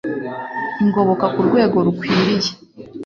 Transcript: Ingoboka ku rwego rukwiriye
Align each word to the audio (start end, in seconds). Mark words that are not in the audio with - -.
Ingoboka 0.83 1.25
ku 1.33 1.39
rwego 1.47 1.77
rukwiriye 1.85 2.51